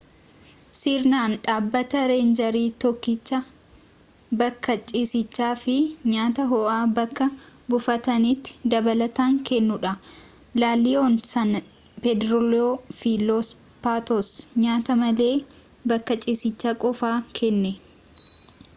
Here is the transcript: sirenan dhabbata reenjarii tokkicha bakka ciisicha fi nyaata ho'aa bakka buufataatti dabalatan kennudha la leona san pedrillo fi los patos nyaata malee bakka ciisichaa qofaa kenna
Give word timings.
sirenan 0.79 1.33
dhabbata 1.47 1.99
reenjarii 2.11 2.69
tokkicha 2.83 3.37
bakka 4.39 4.73
ciisicha 4.91 5.49
fi 5.63 5.75
nyaata 6.13 6.45
ho'aa 6.53 6.79
bakka 6.95 7.25
buufataatti 7.75 8.55
dabalatan 8.73 9.33
kennudha 9.49 9.93
la 10.63 10.71
leona 10.85 11.25
san 11.33 11.51
pedrillo 12.03 12.65
fi 12.99 13.11
los 13.27 13.47
patos 13.83 14.27
nyaata 14.63 14.91
malee 15.03 15.35
bakka 15.89 16.13
ciisichaa 16.23 16.75
qofaa 16.83 17.17
kenna 17.37 17.71